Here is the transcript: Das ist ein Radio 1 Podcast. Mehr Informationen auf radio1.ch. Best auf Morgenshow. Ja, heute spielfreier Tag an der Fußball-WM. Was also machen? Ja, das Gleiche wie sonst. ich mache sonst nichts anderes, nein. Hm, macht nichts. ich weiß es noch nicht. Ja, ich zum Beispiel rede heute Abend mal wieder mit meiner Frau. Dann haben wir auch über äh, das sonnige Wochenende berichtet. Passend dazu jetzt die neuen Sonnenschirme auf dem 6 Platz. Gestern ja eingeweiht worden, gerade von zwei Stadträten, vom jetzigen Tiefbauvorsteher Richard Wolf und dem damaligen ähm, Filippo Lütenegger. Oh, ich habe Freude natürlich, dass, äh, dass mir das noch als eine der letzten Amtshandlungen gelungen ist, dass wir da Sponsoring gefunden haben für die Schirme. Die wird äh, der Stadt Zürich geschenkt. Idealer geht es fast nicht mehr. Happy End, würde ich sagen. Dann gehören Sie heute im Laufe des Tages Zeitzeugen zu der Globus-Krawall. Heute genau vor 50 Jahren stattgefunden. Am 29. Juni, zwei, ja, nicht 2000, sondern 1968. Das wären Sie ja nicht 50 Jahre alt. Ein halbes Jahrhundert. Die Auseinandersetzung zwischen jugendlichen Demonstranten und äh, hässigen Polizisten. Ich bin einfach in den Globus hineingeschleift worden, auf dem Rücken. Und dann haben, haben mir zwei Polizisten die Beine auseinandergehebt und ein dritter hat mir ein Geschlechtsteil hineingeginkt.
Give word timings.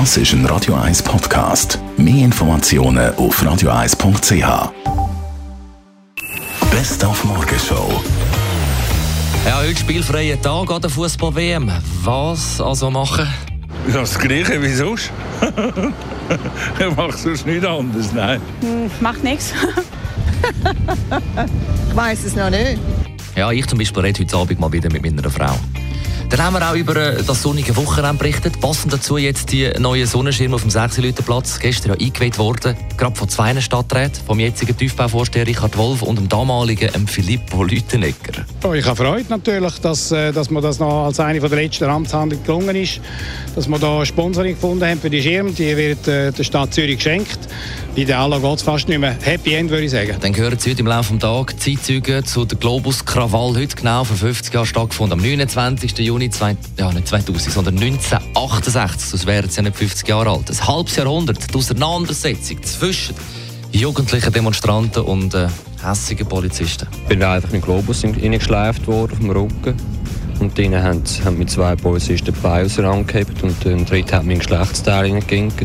Das 0.00 0.16
ist 0.16 0.32
ein 0.32 0.44
Radio 0.46 0.74
1 0.74 1.04
Podcast. 1.04 1.78
Mehr 1.96 2.24
Informationen 2.24 3.14
auf 3.14 3.40
radio1.ch. 3.40 4.72
Best 6.72 7.04
auf 7.04 7.24
Morgenshow. 7.24 8.02
Ja, 9.46 9.60
heute 9.60 9.78
spielfreier 9.78 10.42
Tag 10.42 10.68
an 10.72 10.80
der 10.80 10.90
Fußball-WM. 10.90 11.70
Was 12.02 12.60
also 12.60 12.90
machen? 12.90 13.28
Ja, 13.86 14.00
das 14.00 14.18
Gleiche 14.18 14.60
wie 14.60 14.72
sonst. 14.72 15.12
ich 16.80 16.96
mache 16.96 17.16
sonst 17.16 17.46
nichts 17.46 17.64
anderes, 17.64 18.12
nein. 18.12 18.40
Hm, 18.62 18.90
macht 18.98 19.22
nichts. 19.22 19.52
ich 21.88 21.96
weiß 21.96 22.24
es 22.24 22.34
noch 22.34 22.50
nicht. 22.50 22.80
Ja, 23.36 23.52
ich 23.52 23.64
zum 23.68 23.78
Beispiel 23.78 24.02
rede 24.02 24.24
heute 24.24 24.36
Abend 24.36 24.58
mal 24.58 24.72
wieder 24.72 24.90
mit 24.90 25.04
meiner 25.04 25.30
Frau. 25.30 25.54
Dann 26.36 26.46
haben 26.46 26.54
wir 26.54 26.68
auch 26.68 26.74
über 26.74 26.96
äh, 26.96 27.22
das 27.22 27.42
sonnige 27.42 27.76
Wochenende 27.76 28.18
berichtet. 28.18 28.60
Passend 28.60 28.92
dazu 28.92 29.18
jetzt 29.18 29.52
die 29.52 29.70
neuen 29.78 30.04
Sonnenschirme 30.04 30.56
auf 30.56 30.62
dem 30.62 30.70
6 30.70 31.00
Platz. 31.24 31.60
Gestern 31.60 31.92
ja 31.92 32.04
eingeweiht 32.04 32.38
worden, 32.38 32.76
gerade 32.96 33.14
von 33.14 33.28
zwei 33.28 33.60
Stadträten, 33.60 34.20
vom 34.26 34.40
jetzigen 34.40 34.76
Tiefbauvorsteher 34.76 35.46
Richard 35.46 35.78
Wolf 35.78 36.02
und 36.02 36.18
dem 36.18 36.28
damaligen 36.28 36.90
ähm, 36.92 37.06
Filippo 37.06 37.62
Lütenegger. 37.62 38.44
Oh, 38.64 38.72
ich 38.72 38.84
habe 38.84 38.96
Freude 38.96 39.26
natürlich, 39.28 39.78
dass, 39.78 40.10
äh, 40.10 40.32
dass 40.32 40.50
mir 40.50 40.60
das 40.60 40.80
noch 40.80 41.04
als 41.04 41.20
eine 41.20 41.38
der 41.38 41.50
letzten 41.50 41.84
Amtshandlungen 41.84 42.44
gelungen 42.44 42.74
ist, 42.74 43.00
dass 43.54 43.68
wir 43.68 43.78
da 43.78 44.04
Sponsoring 44.04 44.56
gefunden 44.56 44.84
haben 44.84 45.00
für 45.00 45.10
die 45.10 45.22
Schirme. 45.22 45.52
Die 45.52 45.76
wird 45.76 46.08
äh, 46.08 46.32
der 46.32 46.42
Stadt 46.42 46.74
Zürich 46.74 46.96
geschenkt. 46.96 47.38
Idealer 47.96 48.40
geht 48.40 48.56
es 48.56 48.62
fast 48.62 48.88
nicht 48.88 48.98
mehr. 48.98 49.16
Happy 49.22 49.54
End, 49.54 49.70
würde 49.70 49.84
ich 49.84 49.92
sagen. 49.92 50.16
Dann 50.20 50.32
gehören 50.32 50.58
Sie 50.58 50.70
heute 50.70 50.80
im 50.80 50.88
Laufe 50.88 51.12
des 51.12 51.20
Tages 51.20 51.56
Zeitzeugen 51.58 52.24
zu 52.24 52.44
der 52.44 52.58
Globus-Krawall. 52.58 53.54
Heute 53.54 53.76
genau 53.76 54.02
vor 54.02 54.16
50 54.16 54.52
Jahren 54.52 54.66
stattgefunden. 54.66 55.16
Am 55.16 55.24
29. 55.24 55.96
Juni, 55.98 56.28
zwei, 56.28 56.56
ja, 56.76 56.92
nicht 56.92 57.06
2000, 57.06 57.52
sondern 57.52 57.78
1968. 57.78 59.12
Das 59.12 59.26
wären 59.26 59.48
Sie 59.48 59.56
ja 59.58 59.62
nicht 59.62 59.76
50 59.76 60.08
Jahre 60.08 60.30
alt. 60.30 60.50
Ein 60.50 60.66
halbes 60.66 60.96
Jahrhundert. 60.96 61.38
Die 61.48 61.56
Auseinandersetzung 61.56 62.60
zwischen 62.64 63.14
jugendlichen 63.70 64.32
Demonstranten 64.32 65.04
und 65.04 65.32
äh, 65.34 65.46
hässigen 65.80 66.26
Polizisten. 66.26 66.88
Ich 66.90 67.08
bin 67.08 67.22
einfach 67.22 67.50
in 67.50 67.60
den 67.60 67.62
Globus 67.62 68.00
hineingeschleift 68.00 68.88
worden, 68.88 69.12
auf 69.12 69.18
dem 69.20 69.30
Rücken. 69.30 69.76
Und 70.40 70.58
dann 70.58 70.82
haben, 70.82 71.04
haben 71.24 71.38
mir 71.38 71.46
zwei 71.46 71.76
Polizisten 71.76 72.34
die 72.34 72.40
Beine 72.40 72.64
auseinandergehebt 72.64 73.40
und 73.44 73.64
ein 73.64 73.86
dritter 73.86 74.16
hat 74.16 74.24
mir 74.24 74.32
ein 74.32 74.40
Geschlechtsteil 74.40 75.06
hineingeginkt. 75.06 75.64